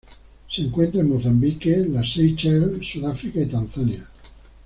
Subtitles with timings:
[0.49, 4.03] Se encuentra en Mozambique, las Seychelles, Sudáfrica y Tanzania.